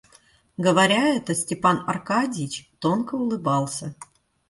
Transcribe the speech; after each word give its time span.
Говоря 0.57 1.03
это, 1.09 1.35
Степан 1.35 1.83
Аркадьич 1.85 2.71
тонко 2.79 3.13
улыбался. 3.13 3.93